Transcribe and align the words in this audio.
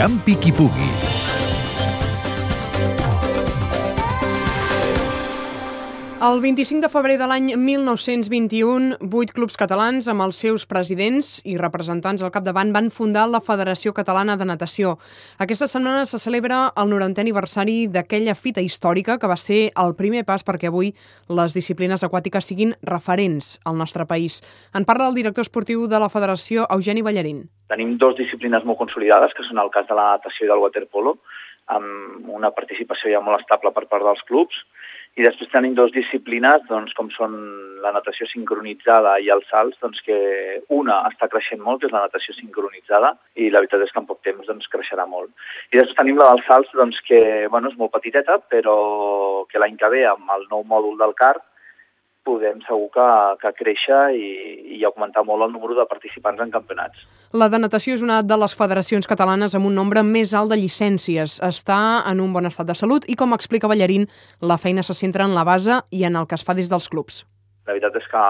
Campi 0.00 0.34
Kipugi. 0.34 1.19
El 6.20 6.42
25 6.42 6.82
de 6.84 6.88
febrer 6.92 7.14
de 7.16 7.24
l'any 7.24 7.46
1921, 7.56 8.98
vuit 9.08 9.30
clubs 9.32 9.54
catalans 9.56 10.04
amb 10.12 10.20
els 10.20 10.36
seus 10.42 10.66
presidents 10.68 11.30
i 11.48 11.54
representants 11.56 12.20
al 12.20 12.32
capdavant 12.34 12.74
van 12.76 12.90
fundar 12.92 13.22
la 13.32 13.40
Federació 13.40 13.94
Catalana 13.96 14.34
de 14.36 14.44
Natació. 14.44 14.98
Aquesta 15.40 15.64
setmana 15.64 16.04
se 16.04 16.20
celebra 16.20 16.58
el 16.76 16.92
90è 16.92 17.24
aniversari 17.24 17.78
d'aquella 17.88 18.34
fita 18.36 18.60
històrica 18.60 19.16
que 19.16 19.30
va 19.32 19.38
ser 19.40 19.62
el 19.72 19.96
primer 19.96 20.26
pas 20.28 20.44
perquè 20.44 20.68
avui 20.68 20.92
les 21.40 21.56
disciplines 21.56 22.04
aquàtiques 22.04 22.52
siguin 22.52 22.76
referents 22.84 23.54
al 23.64 23.80
nostre 23.80 24.04
país. 24.04 24.42
En 24.76 24.84
parla 24.84 25.08
el 25.08 25.16
director 25.16 25.48
esportiu 25.48 25.88
de 25.88 26.02
la 26.04 26.12
Federació, 26.12 26.68
Eugeni 26.68 27.00
Ballarín. 27.00 27.46
Tenim 27.72 27.96
dues 27.96 28.20
disciplines 28.20 28.68
molt 28.68 28.76
consolidades, 28.76 29.32
que 29.32 29.48
són 29.48 29.64
el 29.64 29.72
cas 29.72 29.88
de 29.88 29.96
la 29.96 30.10
natació 30.18 30.44
i 30.44 30.52
del 30.52 30.60
waterpolo, 30.68 31.16
amb 31.72 32.28
una 32.28 32.52
participació 32.52 33.08
ja 33.08 33.24
molt 33.24 33.40
estable 33.40 33.72
per 33.72 33.86
part 33.88 34.04
dels 34.04 34.20
clubs, 34.28 34.66
i 35.18 35.24
després 35.26 35.50
tenim 35.50 35.74
dues 35.74 35.90
disciplines, 35.92 36.62
doncs, 36.68 36.92
com 36.94 37.08
són 37.10 37.34
la 37.82 37.90
natació 37.96 38.28
sincronitzada 38.30 39.16
i 39.24 39.30
els 39.34 39.48
salts, 39.50 39.78
doncs, 39.82 39.98
que 40.06 40.16
una 40.76 41.00
està 41.08 41.26
creixent 41.32 41.62
molt, 41.64 41.80
que 41.80 41.88
és 41.88 41.94
la 41.94 42.04
natació 42.04 42.34
sincronitzada, 42.36 43.14
i 43.34 43.50
la 43.50 43.64
veritat 43.64 43.82
és 43.86 43.92
que 43.94 44.00
en 44.02 44.08
poc 44.08 44.20
temps 44.26 44.46
doncs, 44.46 44.70
creixerà 44.70 45.08
molt. 45.10 45.32
I 45.72 45.80
després 45.80 45.98
tenim 45.98 46.20
la 46.20 46.30
dels 46.30 46.46
salts, 46.46 46.70
doncs, 46.78 47.00
que 47.08 47.20
bueno, 47.50 47.72
és 47.72 47.78
molt 47.80 47.94
petiteta, 47.96 48.38
però 48.52 48.76
que 49.50 49.62
l'any 49.62 49.76
que 49.80 49.90
ve, 49.96 50.04
amb 50.12 50.30
el 50.36 50.46
nou 50.52 50.62
mòdul 50.68 51.00
del 51.00 51.16
CART, 51.18 51.42
podem 52.26 52.60
segur 52.66 52.88
que, 52.94 53.06
que 53.40 53.52
créixer 53.58 54.00
i, 54.16 54.28
i 54.76 54.84
augmentar 54.84 55.24
molt 55.26 55.46
el 55.46 55.54
número 55.54 55.76
de 55.78 55.86
participants 55.88 56.42
en 56.42 56.52
campionats. 56.52 57.02
La 57.32 57.48
de 57.52 57.60
natació 57.62 57.96
és 57.96 58.04
una 58.04 58.20
de 58.26 58.38
les 58.40 58.54
federacions 58.56 59.08
catalanes 59.10 59.54
amb 59.56 59.70
un 59.70 59.76
nombre 59.78 60.02
més 60.06 60.34
alt 60.36 60.52
de 60.52 60.60
llicències. 60.60 61.38
Està 61.46 61.80
en 62.10 62.20
un 62.20 62.34
bon 62.36 62.48
estat 62.50 62.68
de 62.68 62.76
salut 62.76 63.08
i, 63.08 63.16
com 63.16 63.36
explica 63.36 63.70
Ballarín, 63.70 64.08
la 64.40 64.58
feina 64.58 64.84
se 64.86 64.96
centra 64.98 65.26
en 65.28 65.36
la 65.36 65.46
base 65.48 65.80
i 65.90 66.04
en 66.08 66.18
el 66.20 66.28
que 66.28 66.38
es 66.38 66.46
fa 66.46 66.56
des 66.58 66.70
dels 66.72 66.88
clubs. 66.92 67.24
La 67.68 67.74
veritat 67.74 67.96
és 68.00 68.06
que 68.10 68.22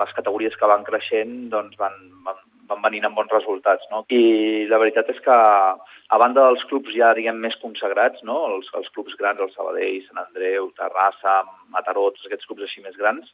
les 0.00 0.16
categories 0.16 0.56
que 0.58 0.68
van 0.68 0.82
creixent 0.84 1.36
doncs 1.52 1.78
van, 1.80 1.94
van, 2.26 2.40
van 2.70 2.82
venint 2.84 3.06
amb 3.06 3.18
bons 3.18 3.32
resultats. 3.34 3.86
No? 3.90 4.04
I 4.12 4.66
la 4.70 4.80
veritat 4.82 5.10
és 5.12 5.18
que, 5.24 5.38
a 6.12 6.20
banda 6.20 6.44
dels 6.46 6.64
clubs 6.70 6.92
ja, 6.94 7.12
diguem, 7.16 7.40
més 7.40 7.56
consagrats, 7.62 8.22
no? 8.28 8.38
els, 8.52 8.68
els 8.78 8.88
clubs 8.94 9.16
grans, 9.20 9.40
el 9.40 9.52
Sabadell, 9.54 10.00
Sant 10.06 10.22
Andreu, 10.22 10.70
Terrassa, 10.78 11.40
Mataró, 11.72 12.10
tots 12.12 12.28
aquests 12.28 12.48
clubs 12.48 12.66
així 12.66 12.84
més 12.84 12.98
grans, 13.00 13.28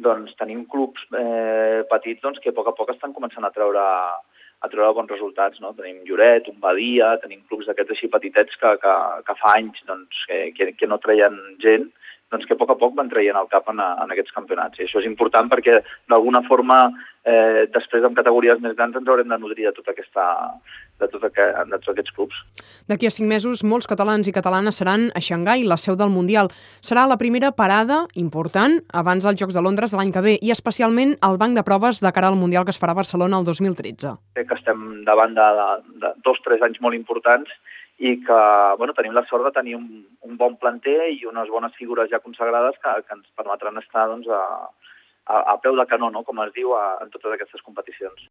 doncs 0.00 0.34
tenim 0.40 0.64
clubs 0.72 1.02
eh, 1.18 1.82
petits 1.90 2.22
doncs, 2.24 2.40
que 2.40 2.52
a 2.52 2.56
poc 2.56 2.70
a 2.70 2.76
poc 2.78 2.94
estan 2.94 3.12
començant 3.16 3.44
a 3.44 3.52
treure 3.54 3.82
a 4.62 4.68
treure 4.70 4.94
bons 4.94 5.10
resultats. 5.10 5.58
No? 5.60 5.72
Tenim 5.74 6.04
Lloret, 6.06 6.46
un 6.48 6.60
Badia, 6.62 7.16
tenim 7.22 7.42
clubs 7.50 7.66
d'aquests 7.66 7.96
així 7.96 8.08
petitets 8.12 8.58
que, 8.60 8.76
que, 8.82 8.94
que 9.26 9.36
fa 9.40 9.56
anys 9.58 9.82
doncs, 9.88 10.24
que, 10.56 10.70
que, 10.78 10.88
no 10.88 11.00
treien 11.02 11.38
gent 11.64 11.88
doncs 12.32 12.48
que 12.48 12.56
a 12.56 12.60
poc 12.60 12.72
a 12.72 12.78
poc 12.80 12.94
van 12.98 13.10
traient 13.12 13.38
el 13.38 13.48
cap 13.52 13.68
en, 13.70 13.80
en 13.80 14.12
aquests 14.14 14.34
campionats. 14.34 14.80
I 14.80 14.86
això 14.86 15.02
és 15.02 15.08
important 15.08 15.50
perquè, 15.52 15.78
d'alguna 16.10 16.42
forma, 16.48 16.78
eh, 17.28 17.68
després 17.72 18.04
en 18.08 18.16
categories 18.16 18.60
més 18.64 18.74
grans 18.78 18.96
ens 18.98 19.08
haurem 19.08 19.28
de 19.28 19.38
nodrir 19.38 19.68
de 19.68 19.74
tota 19.76 19.92
aquesta, 19.92 20.24
de, 21.00 21.08
tot 21.12 21.26
aquest, 21.28 21.58
de 21.68 21.78
tots 21.78 21.92
aquests 21.92 22.14
clubs. 22.16 22.40
D'aquí 22.90 23.08
a 23.08 23.14
cinc 23.14 23.28
mesos, 23.30 23.64
molts 23.64 23.88
catalans 23.90 24.28
i 24.28 24.34
catalanes 24.34 24.80
seran 24.80 25.10
a 25.14 25.22
Xangai, 25.22 25.66
la 25.68 25.78
seu 25.80 25.98
del 25.98 26.12
Mundial. 26.14 26.50
Serà 26.80 27.04
la 27.10 27.18
primera 27.20 27.52
parada 27.52 28.02
important 28.18 28.80
abans 29.02 29.26
dels 29.26 29.40
Jocs 29.40 29.58
de 29.58 29.64
Londres 29.64 29.92
de 29.92 30.00
l'any 30.00 30.14
que 30.14 30.24
ve 30.24 30.38
i 30.40 30.54
especialment 30.54 31.16
el 31.28 31.38
banc 31.42 31.58
de 31.58 31.66
proves 31.66 32.00
de 32.02 32.12
cara 32.16 32.32
al 32.32 32.40
Mundial 32.40 32.64
que 32.64 32.74
es 32.74 32.80
farà 32.80 32.96
a 32.96 33.00
Barcelona 33.02 33.42
el 33.42 33.48
2013. 33.48 34.16
Crec 34.38 34.48
que 34.48 34.58
estem 34.58 35.04
davant 35.06 35.36
de, 35.36 35.50
de, 35.60 35.68
de 36.06 36.14
dos 36.24 36.40
o 36.40 36.48
tres 36.48 36.64
anys 36.64 36.80
molt 36.80 36.98
importants 36.98 37.50
i 38.02 38.16
que 38.26 38.38
bueno, 38.78 38.94
tenim 38.98 39.14
la 39.14 39.22
sort 39.28 39.44
de 39.46 39.52
tenir 39.54 39.76
un, 39.78 39.86
un 40.26 40.38
bon 40.38 40.56
planter 40.58 41.12
i 41.14 41.20
unes 41.30 41.50
bones 41.54 41.74
figures 41.78 42.10
ja 42.10 42.18
consagrades 42.24 42.78
que, 42.82 42.94
que 43.06 43.14
ens 43.14 43.28
permetran 43.38 43.78
estar 43.78 44.08
doncs, 44.10 44.26
a, 44.26 44.42
a, 45.26 45.42
a 45.52 45.56
peu 45.62 45.76
de 45.78 45.86
canó, 45.86 46.08
no? 46.10 46.24
com 46.26 46.40
es 46.42 46.50
diu, 46.56 46.74
a, 46.74 46.96
en 47.04 47.12
totes 47.14 47.36
aquestes 47.36 47.62
competicions. 47.62 48.24